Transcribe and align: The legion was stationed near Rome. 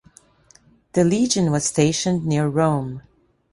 The 0.93 1.03
legion 1.03 1.51
was 1.51 1.65
stationed 1.65 2.25
near 2.25 2.47
Rome. 2.47 3.03